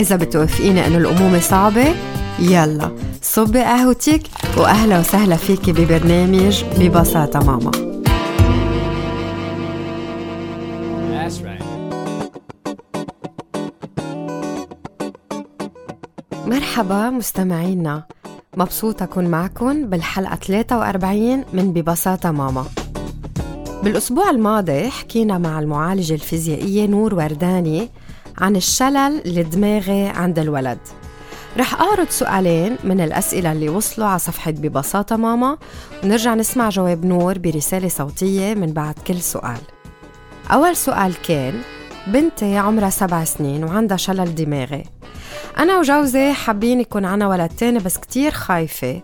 [0.00, 1.94] إذا بتوافقيني إنه الأمومة صعبة
[2.38, 2.90] يلا
[3.22, 4.22] صبي قهوتك
[4.56, 7.70] وأهلا وسهلا فيكي ببرنامج ببساطة ماما.
[16.46, 18.02] مرحبا مستمعينا
[18.56, 22.64] مبسوطة أكون معكم بالحلقة 43 من ببساطة ماما.
[23.82, 27.88] بالأسبوع الماضي حكينا مع المعالجة الفيزيائية نور ورداني
[28.38, 30.78] عن الشلل الدماغي عند الولد.
[31.58, 35.58] رح أعرض سؤالين من الأسئلة اللي وصلوا على صفحة ببساطة ماما.
[36.04, 39.60] ونرجع نسمع جواب نور برسالة صوتية من بعد كل سؤال.
[40.52, 41.54] أول سؤال كان
[42.06, 44.84] بنتي عمرها سبع سنين وعندها شلل دماغي.
[45.58, 49.02] أنا وجوزي حابين يكون عنا ولد تاني بس كتير خايفة.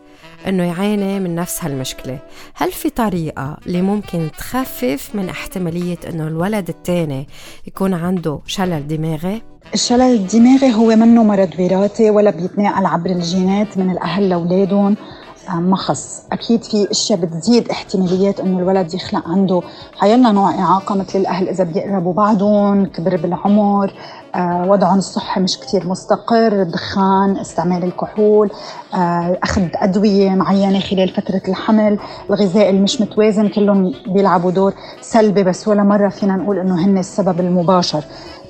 [0.49, 2.19] إنه يعاني من نفس هالمشكلة
[2.55, 7.27] هل في طريقة اللي ممكن تخفف من احتمالية إنه الولد التاني
[7.67, 9.43] يكون عنده شلل دماغي؟
[9.75, 14.97] الشلل الدماغي هو منه مرض وراثي ولا بيتنقل عبر الجينات من الأهل لأولادهم
[15.55, 19.63] ما خص أكيد في اشياء بتزيد احتماليات إنه الولد يخلق عنده.
[19.99, 23.93] حيلا نوع إعاقة مثل الأهل إذا بيقربوا بعضهم كبر بالعمر
[24.35, 28.51] آه، وضعهم الصحي مش كتير مستقر دخان استعمال الكحول
[28.95, 31.99] آه، أخذ أدوية معينة خلال فترة الحمل
[32.31, 37.41] الغذاء المش متوازن كلهم بيلعبوا دور سلبي بس ولا مرة فينا نقول إنه هن السبب
[37.41, 38.05] المباشر.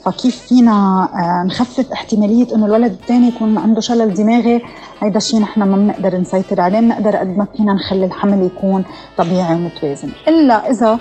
[0.07, 4.63] فكيف فينا آه، نخفف احتمالية إنه الولد الثاني يكون عنده شلل دماغي؟
[5.01, 8.85] هيدا الشيء نحن ما بنقدر نسيطر عليه بنقدر قد ما فينا نخلي الحمل يكون
[9.19, 10.09] طبيعي ومتوازن.
[10.29, 10.99] إلا إذا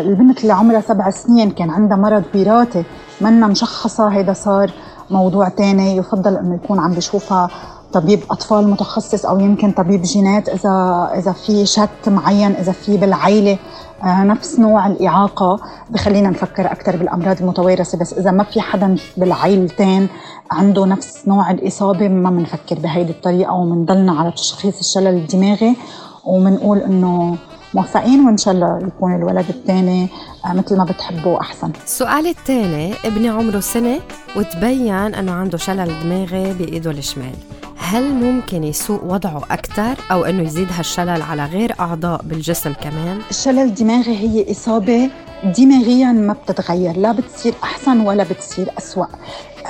[0.00, 2.84] البنت اللي عمرها سبع سنين كان عندها مرض وراثي
[3.20, 4.72] منا مشخصة هيدا صار
[5.10, 7.48] موضوع تاني يفضل إنه يكون عم بيشوفها
[7.92, 13.52] طبيب أطفال متخصص أو يمكن طبيب جينات إذا إذا في شك معين إذا في بالعائله
[13.52, 13.58] آه،
[14.04, 20.08] نفس نوع الإعاقة بخلينا نفكر أكثر بالأمراض المتوارثة بس إذا ما في حدا بالعائلتين
[20.52, 25.76] عنده نفس نوع الإصابة ما بنفكر بهيدي الطريقة وبنضلنا على تشخيص الشلل الدماغي
[26.24, 27.36] وبنقول إنه
[27.74, 30.08] موفقين وإن شاء الله يكون الولد الثاني
[30.46, 31.70] آه، مثل ما بتحبوا أحسن.
[31.84, 34.00] السؤال الثاني ابني عمره سنة
[34.36, 37.34] وتبين إنه عنده شلل دماغي بإيده الشمال.
[37.78, 43.58] هل ممكن يسوء وضعه أكثر أو أنه يزيد هالشلل على غير أعضاء بالجسم كمان؟ الشلل
[43.58, 45.10] الدماغي هي إصابة
[45.58, 49.06] دماغيا ما بتتغير لا بتصير أحسن ولا بتصير أسوأ.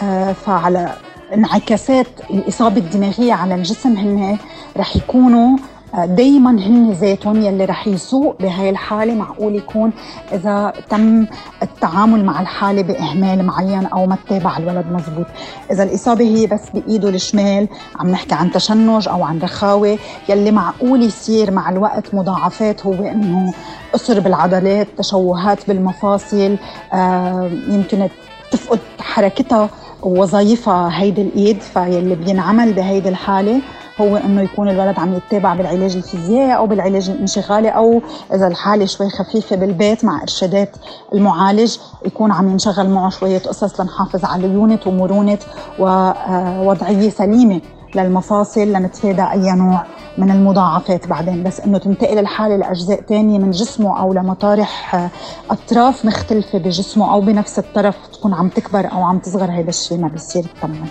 [0.02, 0.94] آه فعلى
[1.34, 4.38] انعكاسات الإصابة الدماغية على الجسم هن
[4.76, 5.58] رح يكونوا
[5.94, 9.14] دائما هن ذاتهم يلي رح يسوق بهاي الحالة.
[9.14, 9.92] معقول يكون
[10.32, 11.26] إذا تم
[11.62, 15.26] التعامل مع الحالة بإهمال معين أو ما تتابع الولد مزبوط؟
[15.70, 17.68] إذا الإصابة هي بس بإيده الشمال
[18.00, 19.98] عم نحكي عن تشنج أو عن رخاوة
[20.28, 23.52] يلي معقول يصير مع الوقت مضاعفات هو إنه
[23.92, 26.56] قصر بالعضلات تشوهات بالمفاصل
[26.92, 28.08] آه يمكن
[28.50, 29.68] تفقد حركتها
[30.02, 33.60] ووظائفها هيدي الإيد فيلي بينعمل بهيدي الحالة.
[34.00, 38.02] هو أنه يكون الولد عم يتابع بالعلاج الفيزيائي أو بالعلاج الانشغالي أو
[38.34, 40.76] إذا الحالة شوي خفيفة بالبيت مع إرشادات
[41.14, 41.76] المعالج
[42.06, 45.38] يكون عم ينشغل معه شوية قصص لنحافظ على ليونه ومرونة
[45.78, 47.60] ووضعيه سليمة
[47.94, 49.84] للمفاصل لنتفادى أي نوع
[50.18, 51.42] من المضاعفات بعدين.
[51.42, 55.10] بس إنه تنتقل الحالة لأجزاء ثانية من جسمه أو لمطارح
[55.50, 59.50] أطراف مختلفة بجسمه أو بنفس الطرف تكون عم تكبر أو عم تصغر.
[59.50, 60.86] هذا الشيء ما بيصير تطمن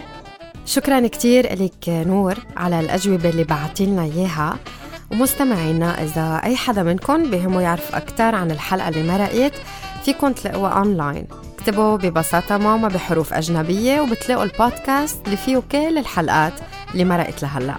[0.72, 4.60] شكرا كتير لك نور على الأجوبة اللي بعتي لنا إياها.
[5.12, 9.54] ومستمعينا إذا أي حدا منكم بهمه يعرف أكثر عن الحلقة اللي مرقت
[10.06, 16.54] فيكم تلاقوها أونلاين اكتبوا ببساطة ماما بحروف أجنبية وبتلاقوا البودكاست اللي فيه كل الحلقات
[16.94, 17.76] اللي مرقت لهلأ.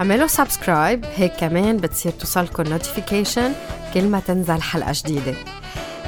[0.00, 3.52] اعملوا subscribe هيك كمان بتصير توصلكم notification
[3.94, 5.34] كل ما تنزل حلقة جديدة.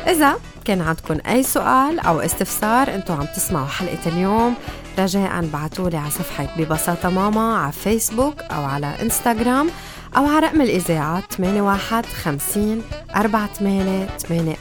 [0.06, 0.34] إذا
[0.64, 4.54] كان عندكم أي سؤال أو استفسار أنتم عم تسمعوا حلقة اليوم
[5.02, 9.68] رجاء بعتولي على صفحة ببساطة ماما على فيسبوك أو على إنستغرام
[10.16, 12.82] أو على رقم الإذاعة 81 50
[13.14, 14.08] 48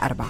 [0.03, 0.29] 84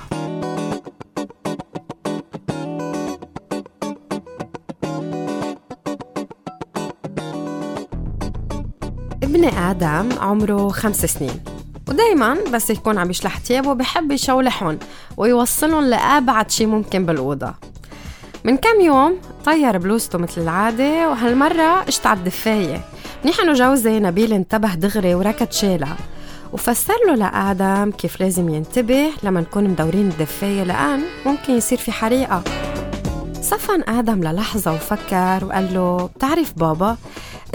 [9.24, 11.44] ابن آدم عمره خمس سنين.
[11.90, 14.80] ودايما بس يكون عم يشلح تيابه بحب يشولحهم
[15.18, 17.54] ويوصلهم لأبعد شي ممكن بالأوضة.
[18.44, 22.82] من كم يوم طير بلوزته مثل العادة وهالمرة اشتعل الدفاية.
[23.24, 25.98] منيح إنه جوزي نبيل انتبه دغري وركض شالها
[26.54, 30.64] وفسر له لآدم كيف لازم ينتبه لما نكون مدورين الدفاية.
[30.64, 32.44] لأن ممكن يصير في حريقة.
[33.42, 36.98] صفن آدم للحظة وفكر وقال له بتعرف بابا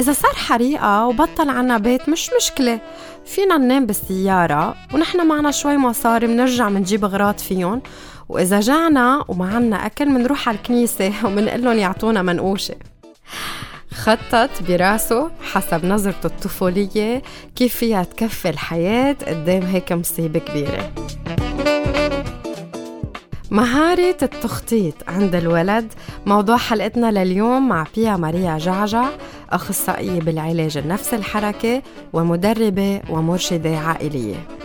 [0.01, 2.81] إذا صار حريقة وبطل عنا بيت مش مشكلة.
[3.27, 7.83] فينا ننام بالسيارة ونحن معنا شوي مصاري منرجع منجيب غراض فيهم
[8.29, 12.75] وإذا جعنا وما عنا أكل منروح على الكنيسة ومنقول لهم يعطونا منقوشة.
[13.95, 17.23] خطط براسه حسب نظرته الطفولية
[17.57, 20.93] كيف فيها تكفي الحياة قدام هيك مصيبة كبيرة.
[23.51, 25.93] مهارة التخطيط عند الولد
[26.27, 29.09] موضوع حلقتنا لليوم مع بيا ماريا جعجع
[29.51, 31.83] أخصائية بالعلاج النفس الحركي
[32.13, 34.64] ومدربة ومرشدة عائلية.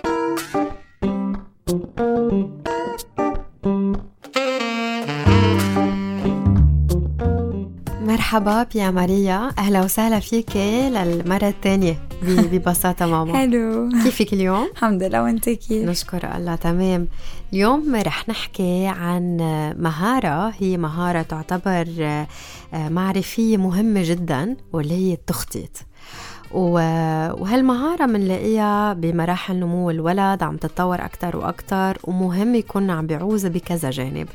[8.30, 9.50] مرحبا بيا ماريا.
[9.58, 12.00] أهلا وسهلا فيك للمرة الثانية
[12.52, 13.38] ببساطة ماما.
[13.38, 15.24] حلو كيفك اليوم؟ الحمد لله.
[15.24, 17.08] وأنت كيف؟ نشكر الله تمام.
[17.54, 19.38] اليوم رح نحكي عن
[19.80, 22.28] مهارة هي مهارة تعتبر آه،
[22.74, 25.78] معرفية مهمة جدا واللي هي التخطيط.
[26.52, 34.28] وهالمهارة منلاقيها بمراحل نمو الولد عم تتطور أكتر وأكتر ومهم يكون عم بيعوز بكذا جانب.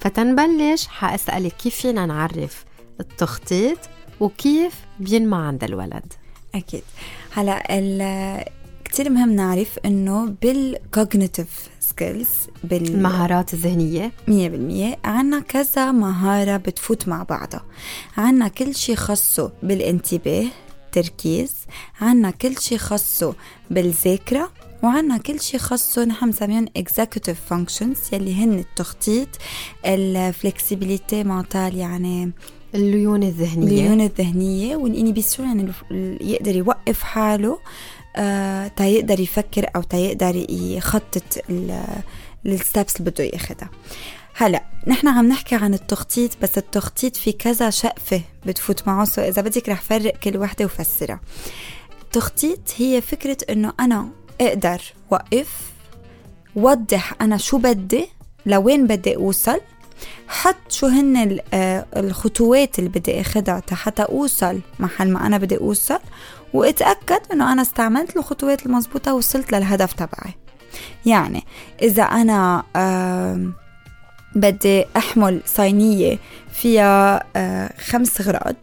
[0.00, 2.64] فتنبلش حأسألك كيف فينا نعرف
[3.02, 3.78] التخطيط
[4.20, 6.12] وكيف بينمى عند الولد.
[6.54, 6.82] أكيد.
[7.32, 8.52] هلا
[8.84, 12.28] كتير مهم نعرف إنه بال cognitive skills
[12.64, 14.12] بالمهارات الذهنية.
[14.28, 17.64] مية بالمية عنا كذا مهارة بتفوت مع بعضها.
[18.16, 20.46] عنا كل شي خصه بالانتباه
[20.92, 21.54] تركيز.
[22.00, 23.34] عنا كل شي خصه
[23.70, 24.52] بالذاكرة.
[24.82, 29.28] وعنا كل شي خصه نحن مسميهم executive functions يلي هن التخطيط
[29.86, 32.32] ال flexibilité mentale يعني
[32.74, 33.66] الليونة الذهنية.
[33.66, 35.72] الليونة الذهنية وال inhibition يعني
[36.20, 37.58] يقدر يوقف حاله
[38.16, 41.22] آه تا يقدر يفكر أو تا يقدر يخطط
[42.46, 43.70] ال steps اللي بده ياخدها.
[44.34, 49.42] هلا نحن عم نحكي عن التخطيط بس التخطيط في كذا شقفة بتفوت معه سو إذا
[49.42, 51.20] بدك رح فرق كل وحدة وفسرها.
[52.02, 54.08] التخطيط هي فكرة إنه أنا
[54.40, 55.72] أقدر وقف
[56.56, 58.06] وضح أنا شو بدي
[58.46, 59.60] لوين بدي أوصل
[60.28, 65.98] حط شو هن آه، الخطوات اللي بدي أخدها حتى أوصل محل ما أنا بدي أوصل
[66.52, 70.34] وأتأكد إنه أنا استعملت الخطوات المضبوطه وصلت للهدف تبعي.
[71.06, 71.44] يعني
[71.82, 72.62] إذا أنا
[74.34, 76.18] بدي أحمل صينية
[76.52, 78.56] فيها آه، خمس غراض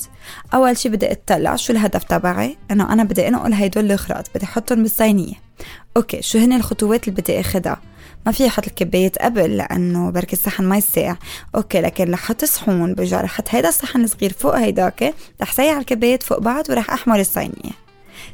[0.54, 4.84] أول شي بدي اطلع شو الهدف تبعي؟ إنه أنا بدي أنقل هيدول الغراض بدي أحطهم
[4.84, 5.49] بالصينية.
[5.98, 7.82] okay شو هن الخطوات اللي بدي أخدها؟
[8.26, 11.18] ما في أحط الكبايات قبل لأنه بركي الصحن ما يساع
[11.56, 15.78] okay لكن رح أحط صحون برجع رح أحط هيدا الصحن الصغير فوق هيداك رح سيع
[15.78, 17.72] الكبايات فوق بعض ورح احمل الصينية.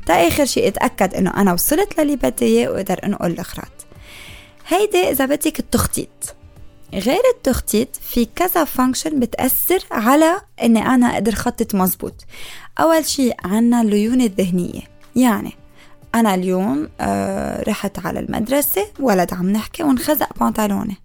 [0.06, 3.82] تا آخر شيء أتأكد إنه أنا وصلت للي بدي اياه واقدر انقل الغراض
[4.68, 6.36] هيدي إذا بدك التخطيط.
[6.94, 12.26] غير التخطيط في كذا function بتأثر على إني أنا أقدر خطط مزبوط
[12.80, 14.82] أول شيء عنا الليونة الذهنية.
[15.16, 15.54] يعني
[16.16, 20.98] أنا اليوم آه رحت على المدرسة ولد عم نحكي وانخزق بنطلوني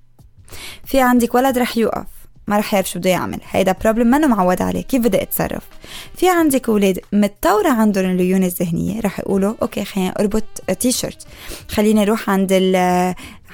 [0.85, 2.20] في عندك ولد رح يوقف.
[2.51, 3.41] ما رح يعرف شو بده يعمل.
[3.51, 4.83] هيدا problem منه معود عليه.
[4.83, 5.63] كيف بدي أتصرف؟
[6.17, 10.45] في عندك أولاد متطورة عندهم الليونة الذهنية رح يقولوا okay خليني أربط
[10.81, 11.27] تي شيرت
[11.69, 12.53] خليني أروح عند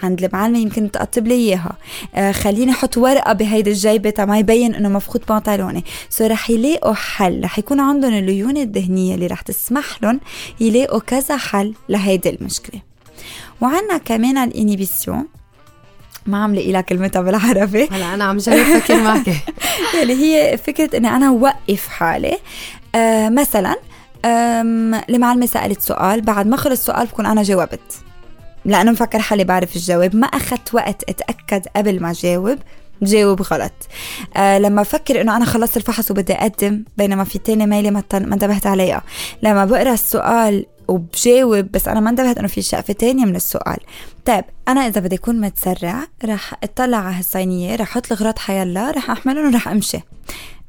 [0.02, 1.76] عند المعلمة يمكن تقطب لي إياها.
[2.14, 5.84] آه خليني أحط ورقة بهيدي الجيبة تا ما يبين إنه مخزوق بنطلوني.
[6.10, 7.44] so رح يلاقوا حل.
[7.44, 10.20] رح يكون عندهم الليونة الذهنية اللي رح تسمح لهم
[10.60, 12.80] يلاقوا كذا حل لهيدي المشكلة.
[13.60, 15.26] وعنا كمان ال inhibition
[16.26, 17.88] ما عم لاقي لها كلمتها بالعربي.
[17.90, 19.30] هلا أنا عم جرب أفكر معك.
[20.02, 22.38] اللي هي فكرة إني أنا أوقف حالي.
[22.94, 23.76] آه مثلا
[25.10, 27.80] المعلمة سألت سؤال بعد ما خلص السؤال بكون أنا جاوبت.
[28.64, 30.16] لأنه مفكر حالي بعرف الجواب.
[30.16, 32.58] ما أخذت وقت أتأكد قبل ما جاوب
[33.02, 33.72] جاوب غلط.
[34.36, 38.66] آه لما بفكر إنه أنا خلصت الفحص وبدي أقدم بينما في تاني ميلة ما انتبهت
[38.66, 39.02] عليها.
[39.42, 43.78] لما بقرأ السؤال وبجاوب بس أنا ما انتبهت إنه في شقفة تانية من السؤال.
[44.24, 49.10] طيب أنا إذا بدي أكون متسرع رح أطلع على هالصينية رح أحط الغراض حيلا رح
[49.10, 50.00] احملهم ورح أمشي.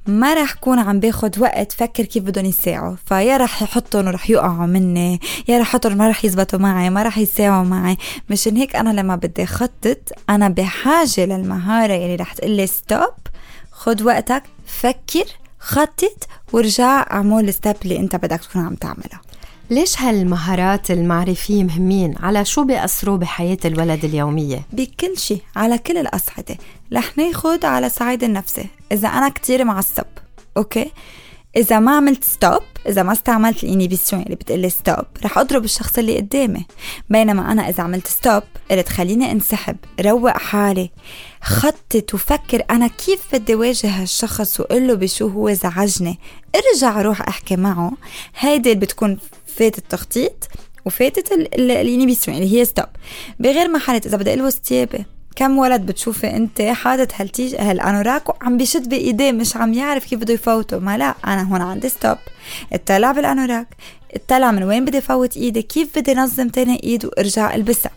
[0.08, 4.66] ما رح كون عم باخد وقت فكر كيف بدهم يساعوا فيا رح يحطهم ورح يقعوا
[4.66, 7.98] مني يا رح أحطهم ما رح يزبطوا معي ما رح يساعوا معي.
[8.30, 9.98] مشان هيك أنا لما بدي خطط
[10.30, 13.14] أنا بحاجة للمهارة اللي رح تقلي stop
[13.72, 15.26] خد وقتك فكر
[15.60, 19.22] خطط ورجع اعمل ال step اللي أنت بدك تكون عم تعملها
[19.70, 26.58] ليش هالمهارات المعرفية مهمين؟ على شو بيأثروا بحياة الولد اليومية؟ بكل شيء على كل الأصعدة
[26.94, 28.66] رح ناخد على صعيد النفسي.
[28.92, 30.06] إذا أنا كتير معصب
[30.58, 30.92] okay؟
[31.58, 35.98] إذا ما عملت stop إذا ما استعملت ال inhibition اللي بتقلي stop رح أضرب الشخص
[35.98, 36.66] اللي قدامي.
[37.10, 40.90] بينما أنا إذا عملت stop قلت خليني انسحب روق حالي
[41.42, 46.20] خطط وفكر أنا كيف بدي واجه هالشخص وقول له بشو هو زعجني
[46.56, 47.92] ارجع روح أحكي معه.
[48.40, 49.18] هيدي اللي بتكون
[49.58, 50.48] فاتت التخطيط
[50.86, 52.86] وفاتت ال inhibition اللي هي stop
[53.40, 58.58] بغير محل إذا بدي ألبس تيابي كم ولد بتشوفي أنت حاطط هالتيج هال anorak وعم
[58.58, 62.18] بيشد بإيديه مش عم يعرف كيف بده يفوته؟ ما لا أنا هون عندي stop
[62.74, 63.68] اطلع بال anorak
[64.16, 67.92] اطلع من وين بدي فوت إيدي؟ كيف بدي نظم تاني إيد وإرجع ألبسها؟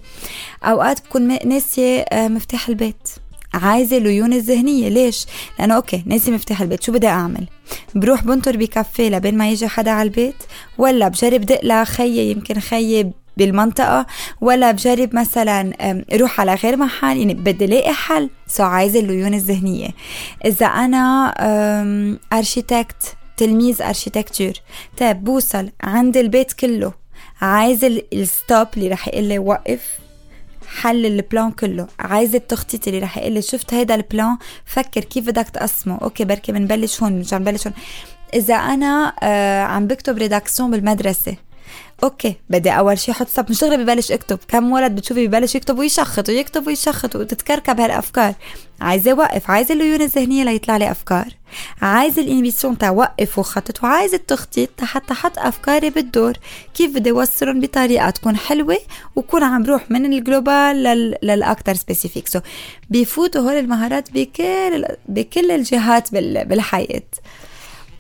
[0.65, 3.09] أوقات بكون ناسية آه، مفتاح البيت.
[3.55, 4.89] عايزة الليونه الذهنية.
[4.89, 5.27] ليش؟
[5.59, 6.83] لأنه okay ناسي مفتاح البيت.
[6.83, 7.47] شو بدي أعمل؟
[7.95, 10.35] بروح بنطر بكافيه لبين ما يجي حدا على البيت
[10.79, 14.07] ولا بجرب دق لخيي يمكن خيي بالمنطقة
[14.41, 15.73] ولا بجرب مثلا
[16.13, 18.31] روح على غير محل يعني بدي لاقي حل.
[18.47, 19.89] so عايزة الليونة الذهنية.
[20.45, 21.35] إذا أنا
[22.33, 24.53] architecte تلميذ architecture
[24.99, 26.93] طيب بوصل عند البيت كله.
[27.41, 29.99] عايزة ال stop اللي رح يقول لي وقف.
[30.71, 31.87] حل ال plan كله.
[31.99, 35.99] عايزة التخطيط اللي رح يقول لي شفت هيدا ال plan؟ فكر كيف بدك تقسمه.
[36.03, 37.77] okay بركي بنبلش هون مش عم بلش هون.
[38.35, 41.37] إذا أنا آه عم بكتب rédaction بالمدرسة
[42.03, 44.39] okay بدي أول شيء أحط stop مش دغري ببلش أكتب.
[44.49, 48.35] كم ولد بتشوفي ببلش يكتب ويشخط ويكتب ويشخط وتتكركب هالأفكار.
[48.81, 51.27] عايزة أوقف عايزة الليونة الذهنية ليطلع لي أفكار.
[51.83, 56.33] عايزة ال inhibition تاع وقف وخطط وعايزة التخطيط حتى أحط أفكاري بالدور.
[56.75, 58.79] كيف بدي أوصلهم بطريقة تكون حلوة
[59.17, 61.17] وكون عم بروح من ال global لل...
[61.23, 62.41] للاكثر specific so
[62.91, 66.45] بيفوتوا هول المهارات بكل بكل الجهات بال...
[66.45, 67.03] بالحياة.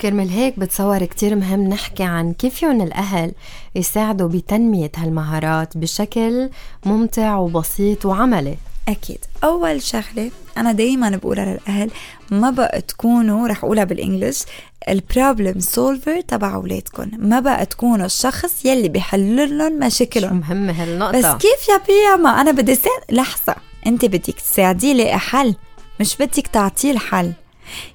[0.02, 3.32] كرمال هيك بتصور كتير مهم نحكي عن كيف فيون الأهل
[3.74, 6.50] يساعدوا بتنمية هالمهارات بشكل
[6.86, 8.56] ممتع وبسيط وعملي.
[8.88, 9.18] أكيد.
[9.44, 11.90] أول شغلة أنا دايما بقولها للأهل
[12.30, 14.44] ما بقى تكونوا رح أقولها بال English
[14.88, 20.36] ال problem solver تبع أولادكم ما بقى تكونوا الشخص يلي بيحل لهم مشاكلهم.
[20.36, 23.54] مهمة هالنقطة؟ بس كيف يا بيا؟ ما أنا بدي ساعد لحظة.
[23.86, 25.54] أنت بدك تساعديه لاقي حل
[26.00, 27.32] مش بدك تعطيه الحل.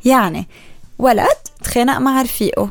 [0.05, 0.47] يعني
[0.99, 2.69] ولد تخانق مع رفيقه.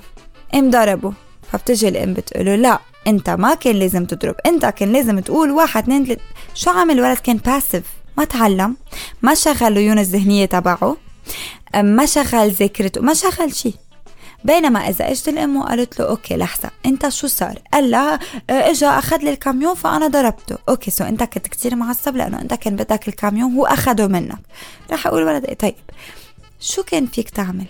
[0.52, 1.12] قام ضربه.
[1.52, 4.34] فبتجي الإم بتقوله لا أنت ما كان لازم تضرب.
[4.46, 6.22] أنت كان لازم تقول واحد اثنين ثلاثة
[6.54, 7.84] شو عمل الولد كان passive
[8.18, 8.76] ما تعلم.
[9.22, 10.96] ما شغل الليونة الذهنية تبعه.
[11.74, 13.00] ما شغل ذاكرته.
[13.00, 13.74] ما شغل شيء
[14.44, 16.70] بينما إذا إجت الإم وقالت له okay لحظة.
[16.86, 18.18] أنت شو صار؟ قال لها
[18.50, 20.56] آه، إجا أخذ لي الكاميون فأنا ضربته.
[20.68, 24.38] okay so أنت كنت كتير معصب لأنه أنت كان بدك الكاميون هو أخده منك.
[24.92, 25.74] رح أقول ولد إيه طيب.
[26.60, 27.66] شو كان فيك تعمل؟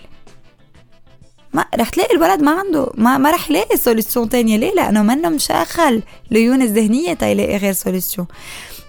[1.55, 4.57] ما رح تلاقي الولد ما عنده ما, ما رح يلاقي solution تانية.
[4.57, 8.27] ليه؟ لأنه منه مشغل الليونة الذهنية تيلاقي غير solution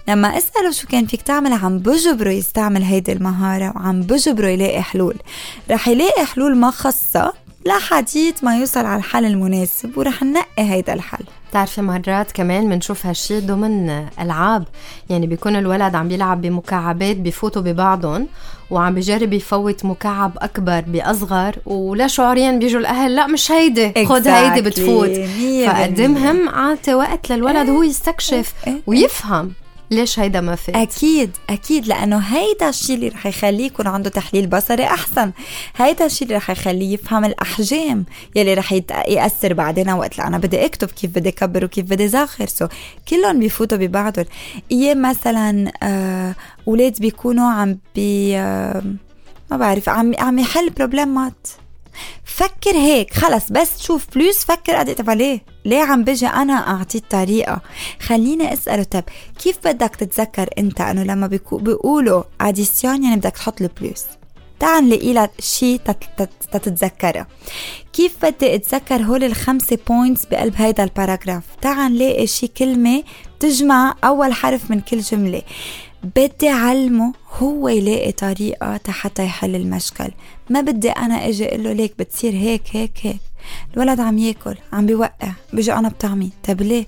[0.08, 5.16] لما أسأله شو كان فيك تعمل عم بجبره يستعمل هيدي المهارة وعم بجبره يلاقي حلول.
[5.70, 7.32] رح يلاقي حلول ما خاصة
[7.66, 13.40] لحديت ما يوصل على الحل المناسب ورح ننقي هيدا الحل بتعرفي مرات كمان بنشوف هالشي
[13.40, 14.64] ضمن ألعاب
[15.10, 18.26] يعني بيكون الولد عم بيلعب بمكعبات بفوتوا ببعضهم
[18.70, 24.08] وعم بجرب يفوت مكعب أكبر بأصغر ولا شعوريا بيجوا الأهل لا مش هيدي exactly.
[24.08, 25.10] خد هيدي بتفوت
[25.66, 28.80] فقد مهم اعطي وقت للولد هو يستكشف إيه، إيه.
[28.86, 29.52] ويفهم
[29.90, 34.46] ليش هيدا ما فات؟ أكيد أكيد لأنه هيدا الشيء اللي رح يخليه يكون عنده تحليل
[34.46, 35.32] بصري أحسن.
[35.76, 38.04] هيدا الشيء اللي رح يخليه يفهم الأحجام
[38.36, 38.72] يلي رح
[39.08, 42.66] يأثر بعدين وقت أنا بدي أكتب كيف بدي أكبر وكيف بدي زاخر سو
[43.08, 44.24] كلهم بيفوتوا ببعضهم.
[44.72, 46.34] أيام مثلا آه
[46.68, 48.82] أولاد بيكونوا عم بي آه
[49.50, 51.48] ما بعرف عم عم يحل problemات
[52.24, 56.98] فكر هيك خلص بس تشوف plus فكر قد طب ليه؟ ليه عم بجي أنا أعطيه
[56.98, 57.60] الطريقة؟
[58.00, 59.04] خليني أسأله طب
[59.38, 64.04] كيف بدك تتذكر أنت إنه لما بيقولوا addition يعني بدك تحط ال plus
[64.60, 65.80] تعال نلاقي لك شيء
[66.52, 67.26] تتذكره.
[67.92, 73.02] كيف بدي أتذكر هول الخمسة points بقلب هيدا ال paragraph تعال نلاقي شي كلمة
[73.40, 75.42] تجمع أول حرف من كل جملة.
[76.14, 80.08] بدي علمه هو يلاقي طريقة حتى يحل المشكل.
[80.50, 83.20] ما بدي أنا أجي أقول له ليك بتصير هيك هيك هيك.
[83.74, 86.30] الولد عم ياكل عم بيوقع بيجي أنا بطعمي.
[86.48, 86.86] طب ليه؟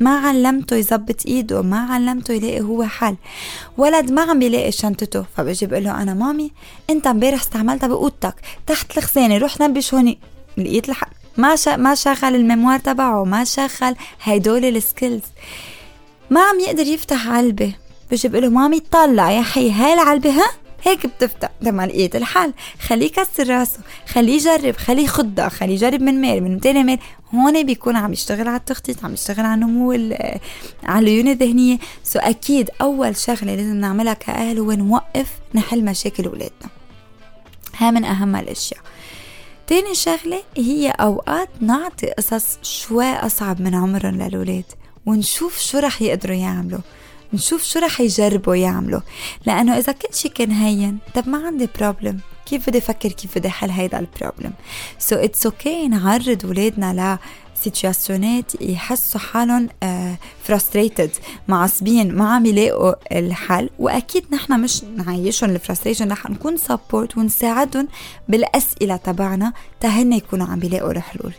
[0.00, 3.16] ما علمته يظبط إيده ما علمته يلاقي هو حل.
[3.78, 6.50] ولد ما عم بيلاقي شنطته فبجي بقول له أنا مامي
[6.90, 8.34] أنت امبارح استعملتها بأوضتك
[8.66, 10.18] تحت الخزانة روح نبش هوني
[10.56, 15.22] لقيت الحق ما شا ما شغل ال mémoire تبعه ما شغل هيدول ال skills
[16.30, 17.72] ما عم يقدر يفتح علبة.
[18.10, 20.50] بجي بقول له مامي طلع يا حي هاي العلبة ها؟
[20.82, 21.50] هيك بتفتح.
[21.60, 22.52] لما لقيت الحل.
[22.80, 26.98] خليه يكسر راسه خليه يجرب خليه يخضها خليه يجرب من ميل من 200 ميل.
[27.34, 29.92] هون بيكون عم يشتغل على التخطيط عم يشتغل على نمو
[30.82, 31.78] على الليونة الذهنية.
[32.04, 36.68] so أكيد أول شغلة لازم نعملها كأهل هو نوقف نحل مشاكل أولادنا.
[37.76, 38.80] ها من أهم الأشياء.
[39.66, 44.64] تاني شغلة هي أوقات نعطي قصص شوي أصعب من عمرهم للولاد
[45.06, 46.80] ونشوف شو رح يقدروا يعملوا.
[47.32, 49.00] نشوف شو رح يجربوا يعملوا.
[49.46, 53.48] لأنه إذا كل شي كان هين طب ما عندي problem كيف بدي أفكر كيف بدي
[53.48, 54.52] أحل هيدا ال problem
[54.98, 57.18] so it's okay نعرض ولادنا
[57.54, 59.68] situationات يحسوا حالهم
[60.42, 61.18] frustrated uh,
[61.48, 63.70] معصبين ما عم يلاقوا الحل.
[63.78, 67.88] وأكيد نحن مش نعيشهم ال frustration رح نكون support ونساعدهم
[68.28, 71.32] بالأسئلة تبعنا تهن يكونوا عم بيلاقوا الحلول.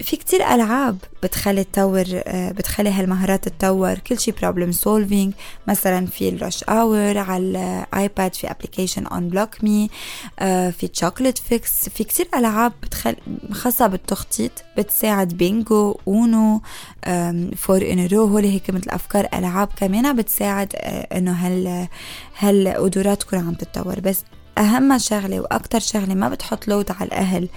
[0.00, 5.32] في كتير ألعاب بتخلي تطور آه، بتخلي هالمهارات تتطور كل شي problem solving
[5.68, 9.90] مثلا في ال Rush Hour على ال iPad في application Unblock Me
[10.72, 13.16] في Chocolate Fix في كتير ألعاب بتخل...
[13.52, 16.60] خاصة بالتخطيط بتساعد Bingo Uno
[17.56, 21.88] four in a row هول هيك مثل أفكار ألعاب كمان بتساعد آه، إنه هال
[22.38, 24.00] هالقدرات تكون عم تتطور.
[24.00, 24.24] بس
[24.58, 27.48] أهم شغلة وأكتر شغلة ما بتحط لود على الأهل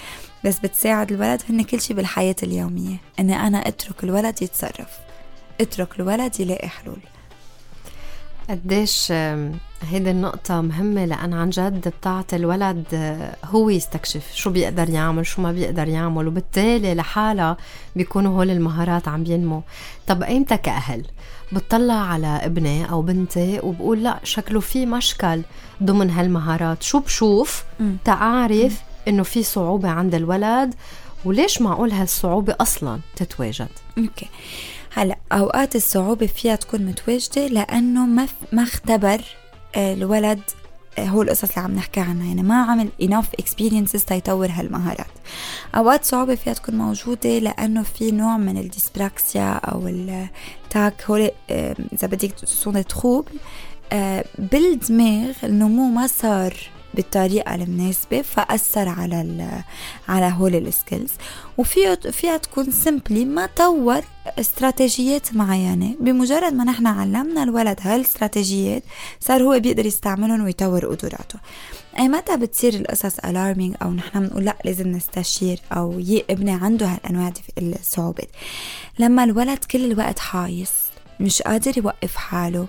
[0.45, 2.97] بس بتساعد الولد هن كل شي بالحياة اليومية.
[3.19, 4.89] إني أنا أترك الولد يتصرف.
[5.61, 6.99] أترك الولد يلاقي حلول.
[8.49, 9.11] قديش
[9.81, 15.41] هيدي النقطة مهمة لأن عن جد بتعطي الولد آه، هو يستكشف شو بيقدر يعمل شو
[15.41, 17.57] ما بيقدر يعمل وبالتالي لحالها
[17.95, 19.61] بيكونوا هول المهارات عم بينمو.
[20.07, 21.05] طب أيمتى كأهل؟
[21.51, 25.41] بتطلع على ابني أو بنتي وبقول لا شكله في مشكل
[25.83, 26.83] ضمن هالمهارات.
[26.83, 27.63] شو بشوف؟
[28.05, 30.73] تعرف إنه في صعوبة عند الولد
[31.25, 34.27] وليش معقول هالصعوبة أصلا تتواجد؟ أوكي.
[34.93, 39.21] هلأ أوقات الصعوبة فيها تكون متواجدة لأنه ما ما اختبر
[39.75, 40.39] آه، الولد
[40.97, 42.27] آه، هو القصص اللي عم نحكي عنها.
[42.27, 45.07] يعني ما عمل enough experiences تيطور هالمهارات.
[45.75, 51.31] أوقات صعوبة فيها تكون موجودة لأنه في نوع من ال dyspraxia أو ال TAC هو
[51.49, 53.27] آه، إذا بدك sont troubles
[54.37, 56.53] بالدماغ النمو ما صار
[56.95, 59.63] بالطريقة المناسبة فأثر على
[60.07, 61.11] على هول ال skills
[61.57, 64.01] وفيها فيها تكون simply ما طور
[64.39, 65.95] استراتيجيات معينة.
[65.99, 68.83] بمجرد ما نحن علمنا الولد هالاستراتيجيات
[69.19, 71.39] صار هو بيقدر يستعملهم ويطور قدراته.
[71.99, 77.29] أي متى بتصير القصص alarming أو نحن بنقول لأ لازم نستشير يي ابني عنده هالأنواع
[77.29, 78.29] دي الصعوبات.
[78.99, 80.71] لما الولد كل الوقت حايص
[81.19, 82.67] مش قادر يوقف حاله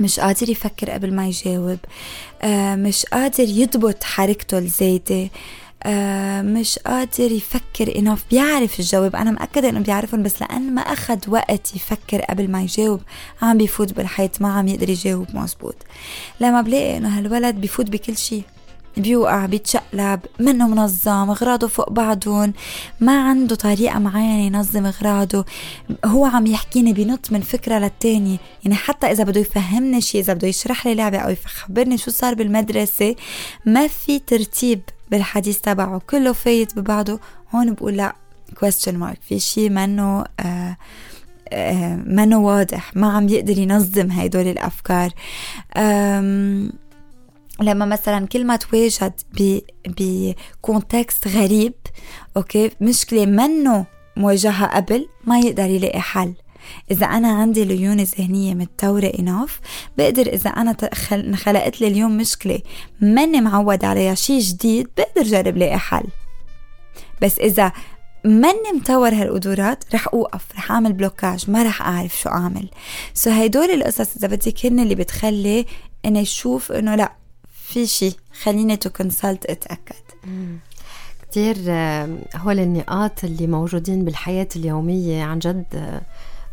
[0.00, 1.78] مش قادر يفكر قبل ما يجاوب
[2.42, 5.28] آه مش قادر يضبط حركته الزايدة
[5.84, 9.16] آه مش قادر يفكر انه بيعرف الجواب.
[9.16, 13.00] أنا مأكدة إنه بيعرفهم بس لأن ما أخذ وقت يفكر قبل ما يجاوب
[13.42, 15.76] عم بيفوت بالحيط ما عم يقدر يجاوب مزبوط.
[16.40, 18.42] لما بلاقي إنه هالولد بيفوت بكل شيء
[18.96, 22.52] بيوقع بيتشقلب منه منظم اغراضه فوق بعضهم.
[23.00, 25.44] ما عنده طريقة معينة ينظم اغراضه
[26.04, 28.38] هو عم يحكيني بنط من فكرة للتانية.
[28.64, 32.34] يعني حتى إذا بده يفهمني شيء إذا بده يشرح لي لعبة أو يخبرني شو صار
[32.34, 33.16] بالمدرسة
[33.66, 36.00] ما في ترتيب بالحديث تبعه.
[36.10, 37.20] كله فايت ببعضه.
[37.54, 38.16] هون بقول لا
[38.64, 39.16] question mark.
[39.28, 40.76] في شيء منه آه
[41.48, 42.96] آه منه واضح.
[42.96, 45.10] ما عم يقدر ينظم هيدول الأفكار.
[47.60, 49.12] لما مثلا كل ما تواجد
[49.86, 51.72] ب context غريب
[52.36, 53.86] okay مشكلة منه
[54.16, 56.34] مواجهة قبل ما يقدر يلاقي حل.
[56.90, 59.60] إذا أنا عندي ليونة ذهنية متطورة enough
[59.98, 60.76] بقدر إذا أنا
[61.34, 62.60] خلقت لي اليوم مشكلة
[63.00, 66.04] ماني معود عليها شيء جديد بقدر جرب لاقي حل.
[67.22, 67.72] بس إذا
[68.24, 72.68] ماني مطور هالقدرات رح أوقف رح أعمل blocage ما رح أعرف شو أعمل.
[73.14, 75.66] so هيدول القصص إذا بدك هن اللي بتخلي
[76.04, 77.12] إني أشوف إنه لأ
[77.72, 79.94] في شيء خليني to consult أتأكد.
[81.30, 86.02] كثير آه، هول النقاط اللي موجودين بالحياة اليومية عن جد آه،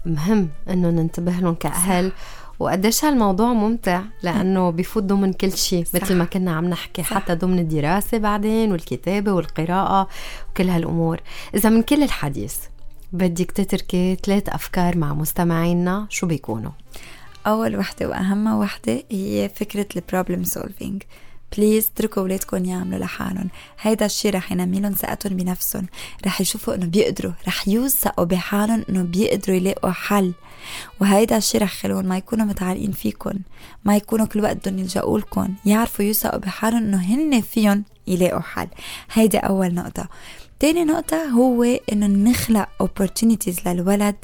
[0.06, 2.12] مهم إنه ننتبه لهم كأهل.
[2.60, 7.14] وقديش هالموضوع ممتع لأنه بفوت ضمن كل شيء مثل ما كنا عم نحكي صح.
[7.14, 10.08] حتى ضمن الدراسة بعدين والكتابة والقراءة
[10.50, 11.22] وكل هالأمور.
[11.56, 12.56] إذا من كل الحديث
[13.14, 16.72] بدك تتركي ثلاث أفكار مع مستمعينا شو بيكونوا؟
[17.50, 21.04] أول وحدة وأهم وحدة هي فكرة ال problem solving
[21.58, 23.50] please اتركوا أولادكم يعملوا لحالهم.
[23.82, 25.88] هيدا الشيء رح ينمي لهم ثقتهم بنفسهم.
[26.26, 27.32] رح يشوفوا إنه بيقدروا.
[27.48, 30.34] رح يوثقوا بحالهم إنه بيقدروا يلاقوا حل.
[31.00, 33.40] وهيدا الشيء رح يخليهم ما يكونوا متعلقين فيكم.
[33.86, 35.54] ما يكونوا كل وقت بدهم يلجأوا لكم.
[35.66, 38.68] يعرفوا يوثقوا بحالهم إنه هن فيهم يلاقوا حل.
[39.14, 40.10] هيدا أول نقطة.
[40.60, 44.16] تاني نقطة هو إنه نخلق opportunities للولد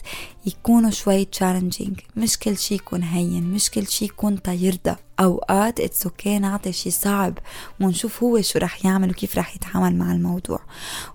[0.45, 2.01] يكونوا شوي challenging.
[2.17, 6.91] مش كل شي يكون هين مش كل شي يكون تيرضى أوقات it's okay نعطي شي
[6.91, 7.37] صعب
[7.81, 10.59] ونشوف هو شو رح يعمل وكيف رح يتعامل مع الموضوع.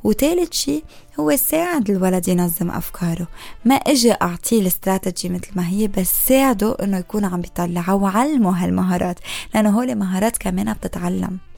[0.05, 0.83] وثالث شي
[1.21, 3.29] هو ساعد الولد ينظم أفكاره.
[3.65, 9.19] ما إجي أعطيه الاستراتيجي مثل ما هي بس ساعده إنه يكون عم بيطلع وعلمه هالمهارات
[9.55, 11.50] لأنه هول مهارات كمان بتتعلم.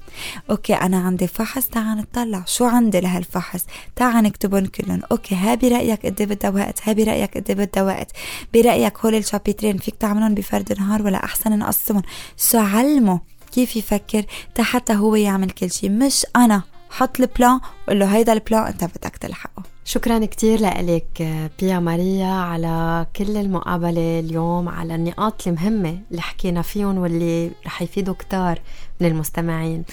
[0.50, 2.44] okay أنا عندي فحص تعال نطلع.
[2.46, 3.64] شو عندي لهالفحص؟
[3.96, 5.00] تعال نكتبهم كلهم.
[5.12, 8.12] okay ها برأيك قد إيه بدها وقت ها برأيك قد إيه بدها وقت
[8.54, 12.02] برأيك هول ال chapter ين فيك تعملهم بفرد نهار ولا أحسن نقسمهم
[12.36, 13.20] شو علمه
[13.52, 14.24] كيف يفكر.
[14.60, 16.62] حتى هو يعمل كل شيء مش أنا.
[16.90, 19.62] حط ال plan وقول له هيدا ال plan أنت بدك تلحقه.
[19.84, 26.98] شكرا كتير لك بيا ماريا على كل المقابلة اليوم على النقاط المهمة اللي حكينا فيهم
[26.98, 28.60] واللي رح يفيدوا كتار.
[29.02, 29.84] من المستمعين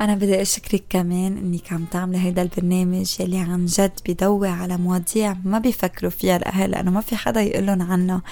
[0.00, 5.36] أنا بدي أشكرك كمان إنك عم تعملي هيدا البرنامج يلي عن جد بيضوي على مواضيع
[5.44, 8.22] ما بيفكروا فيها الأهل لأنه ما في حدا يقولن عنها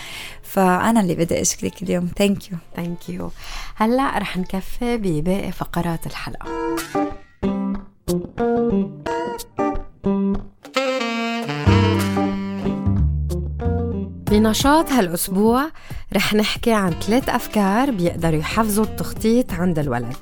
[0.42, 2.08] فأنا اللي بدي أشكرك اليوم.
[2.16, 3.30] thank you thank you
[3.76, 6.46] هلأ رح نكفي بباقي فقرات الحلقة.
[14.30, 15.70] بنشاط هالأسبوع
[16.14, 20.16] رح نحكي عن ثلاث أفكار بيقدروا يحفزوا التخطيط عند الولد.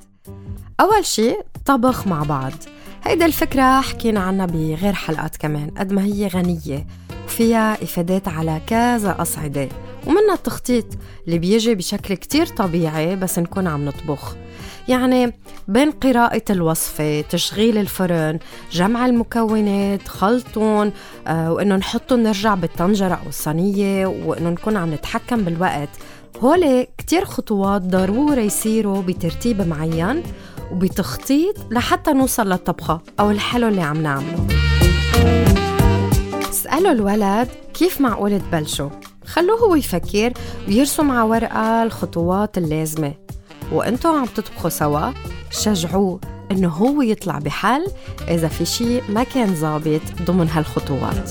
[0.81, 2.53] أول شي طبخ مع بعض.
[3.05, 6.87] هيدا الفكرة حكينا عنها بغير حلقات كمان قد ما هي غنية
[7.25, 9.69] وفيها إفادات على كذا أصعدة
[10.07, 10.87] ومنها التخطيط
[11.27, 14.37] اللي بيجي بشكل كتير طبيعي بس نكون عم نطبخ.
[14.89, 15.33] يعني
[15.69, 18.39] بين قراءة الوصفة تشغيل الفرن
[18.73, 20.93] جمع المكونات خلطهم
[21.27, 25.89] آه وإنه نحطهم نرجع بالطنجرة أو الصينية وإنه نكون عم نتحكم بالوقت.
[26.41, 30.23] هول كتير خطوات ضروري يصيروا بترتيب معين
[30.73, 34.47] وبتخطيط لحتى نوصل للطبخة أو الحلو اللي عم نعمله.
[36.51, 38.89] اسألوا الولد كيف معقول تبلشوا.
[39.27, 40.33] خلوه هو يفكر
[40.69, 43.15] ويرسم على ورقة الخطوات اللازمة.
[43.75, 45.13] وانتوا عم تطبخوا سوا
[45.51, 47.87] شجعوه انه هو يطلع بحل
[48.29, 51.31] إذا في شيء ما كان ظابط ضمن هالخطوات.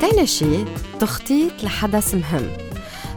[0.00, 0.66] تاني شيء
[1.00, 2.71] تخطيط لحدث مهم.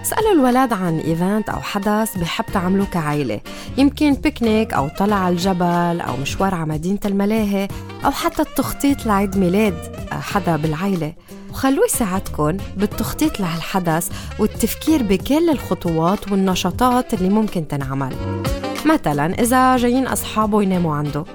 [0.05, 3.39] اسألوا الولد عن event أو حدث بحب تعملوه كعيلة.
[3.77, 7.67] يمكن بيكنيك أو طلع على الجبل أو مشوار على مدينة الملاهي
[8.05, 9.75] أو حتى التخطيط لعيد ميلاد
[10.11, 11.13] حدا بالعيلة.
[11.49, 18.15] وخلوه يساعدكم بالتخطيط لهالحدث والتفكير بكل الخطوات والنشاطات اللي ممكن تنعمل.
[18.85, 21.25] مثلا إذا جايين أصحابه يناموا عنده.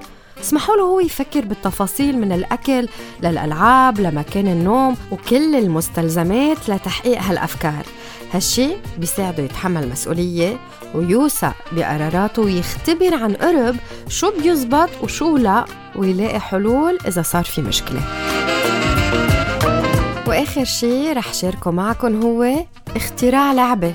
[0.40, 2.88] اسمحوا له هو يفكر بالتفاصيل من الأكل
[3.22, 7.87] للألعاب لمكان النوم وكل المستلزمات لتحقيق هالأفكار.
[8.32, 10.56] هالشي بيساعده يتحمل مسؤولية
[10.94, 13.76] ويوثق بقراراته ويختبر عن قرب
[14.08, 15.64] شو بيزبط وشو لا
[15.96, 18.00] ويلاقي حلول إذا صار في مشكلة.
[20.26, 22.64] وآخر شي رح شاركه معكم هو
[22.96, 23.94] اختراع لعبة.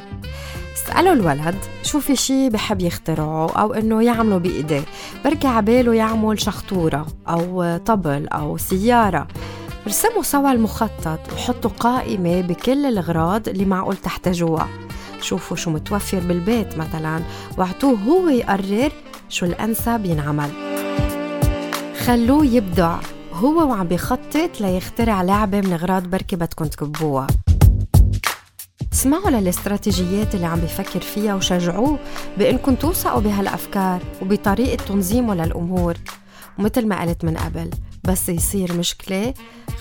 [0.75, 4.83] اسألوا الولد شو في شي بحب يخترعه أو إنه يعمله بإيديه
[5.25, 9.27] بركي عباله يعمل شخطورة أو طبل أو سيارة.
[9.87, 14.67] رسموا سوا المخطط وحطوا قائمة بكل الأغراض اللي معقول تحتاجوها.
[15.21, 17.21] شوفوا شو متوفر بالبيت مثلا
[17.57, 18.91] واعطوه هو يقرر
[19.29, 20.49] شو الأنسب ينعمل.
[22.05, 22.99] خلوه يبدع.
[23.33, 27.27] هو وعم بيخطط ليخترع لعبة من أغراض بركي بدكم تكبوها.
[28.93, 31.99] اسمعوا للاستراتيجيات اللي عم بفكر فيها وشجعوه
[32.37, 35.97] بأنكم توثقوا بهالأفكار وبطريقة تنظيمه للأمور.
[36.59, 37.69] ومثل ما قلت من قبل
[38.07, 39.33] بس يصير مشكلة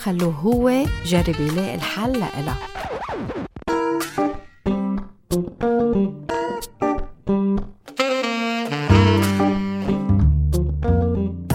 [0.03, 2.57] خلوه هو جرب يلاقي الحل لإلها.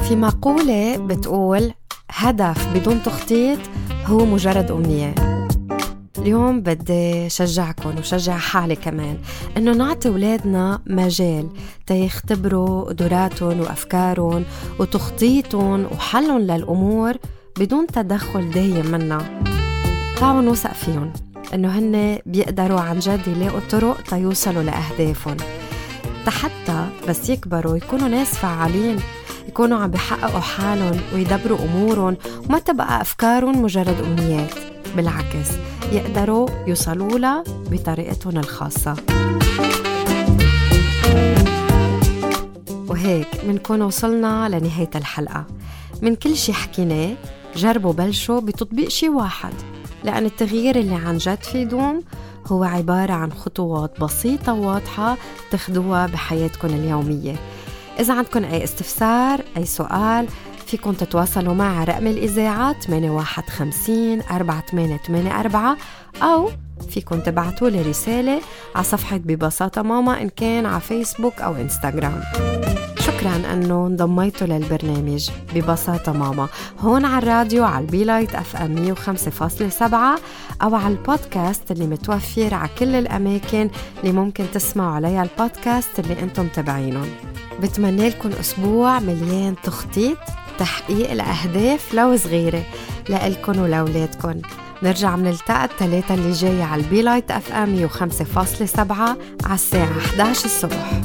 [0.08, 1.74] في مقولة بتقول
[2.12, 3.60] هدف بدون تخطيط
[4.06, 5.39] هو مجرد أمنية.
[6.22, 9.18] اليوم بدي شجعكم وشجع حالي كمان
[9.58, 11.50] إنه نعطي أولادنا مجال
[11.88, 14.46] تيختبروا قدراتهم وافكارهم
[14.80, 17.14] وتخطيطهم وحلهم للأمور
[17.60, 19.42] بدون تدخل دايم منا.
[20.20, 21.14] تعالوا نوثق فيهم
[21.54, 25.38] إنه هن بيقدروا عن جد يلاقوا طرق تيوصلوا لاهدافهم
[26.30, 28.98] حتى بس يكبروا يكونوا ناس فعالين
[29.48, 32.18] يكونوا عم بيحققوا حالهم ويدبروا أمورهم
[32.50, 34.69] وما تبقى أفكارهم مجرد أمنيات.
[34.96, 35.50] بالعكس
[35.92, 38.96] يقدروا يوصلوا لها بطريقتهم الخاصة.
[42.88, 45.46] وهيك منكون وصلنا لنهاية الحلقة.
[46.02, 47.16] من كل شي حكيناه
[47.56, 49.54] جربوا بلشوا بتطبيق شي واحد
[50.04, 52.04] لأن التغيير اللي عن جد في دوم
[52.48, 55.18] هو عبارة عن خطوات بسيطة وواضحة
[55.52, 57.36] تاخدوها بحياتكم اليومية.
[58.00, 60.28] إذا عندكم أي استفسار أي سؤال
[60.70, 65.78] فيكم تتواصلوا مع رقم الإذاعة 8150 4884
[66.22, 66.50] أو
[66.90, 68.42] فيكن تبعتوا لي رسالة
[68.76, 72.22] على صفحة ببساطة ماما إن كان على فيسبوك أو إنستغرام.
[73.00, 76.48] شكرا أنه انضميتوا للبرنامج ببساطة ماما.
[76.80, 79.84] هون على الراديو على ال Be Light FM 105.7
[80.64, 86.48] أو على البودكاست اللي متوفر على كل الأماكن اللي ممكن تسمعوا عليها البودكاست اللي أنتم
[86.48, 87.10] تبعينهم
[87.62, 90.18] بتمنى لكم أسبوع مليان تخطيط
[90.60, 92.64] تحقيق الأهداف لو صغيرة
[93.10, 94.42] لإلكن ولأولادكن.
[94.84, 98.92] نرجع منلتقى الثلاثة اللي جاية على ال Be Light FM 105.7
[99.46, 101.02] على الساعة 11 الصبح.